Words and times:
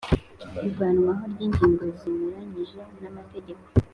Ivanwaho 0.67 1.23
ryingingo 1.31 1.83
zinyuranyije 1.99 2.79
namategeko 3.01 3.63